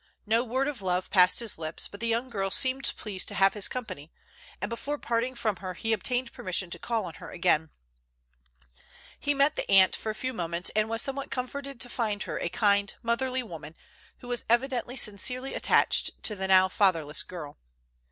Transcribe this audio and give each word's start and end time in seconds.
No 0.25 0.43
word 0.43 0.67
of 0.67 0.81
love 0.81 1.11
passed 1.11 1.37
his 1.37 1.59
lips, 1.59 1.87
but 1.87 1.99
the 1.99 2.07
young 2.07 2.27
girl 2.31 2.49
seemed 2.49 2.95
pleased 2.97 3.27
to 3.27 3.35
have 3.35 3.53
his 3.53 3.67
company, 3.67 4.11
and 4.59 4.67
before 4.67 4.97
parting 4.97 5.35
from 5.35 5.57
her 5.57 5.75
he 5.75 5.93
obtained 5.93 6.33
permission 6.33 6.71
to 6.71 6.79
call 6.79 7.05
on 7.05 7.13
her 7.21 7.29
again. 7.29 7.69
He 9.19 9.35
met 9.35 9.57
the 9.57 9.69
aunt 9.71 9.95
for 9.95 10.09
a 10.09 10.15
few 10.15 10.33
moments, 10.33 10.71
and 10.75 10.89
was 10.89 11.03
somewhat 11.03 11.29
comforted 11.29 11.79
to 11.79 11.87
find 11.87 12.23
her 12.23 12.39
a 12.39 12.49
kind, 12.49 12.95
motherly 13.03 13.43
woman, 13.43 13.75
who 14.21 14.27
was 14.27 14.43
evidently 14.49 14.95
sincerely 14.95 15.53
attached 15.53 16.23
to 16.23 16.35
the 16.35 16.47
now 16.47 16.67
fatherless 16.67 17.21
girl. 17.21 17.59